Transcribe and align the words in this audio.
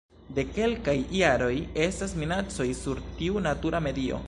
De 0.35 0.43
kelkaj 0.53 0.95
jaroj 1.17 1.51
estas 1.85 2.17
minacoj 2.23 2.69
sur 2.83 3.05
tiu 3.21 3.47
natura 3.51 3.87
medio. 3.91 4.19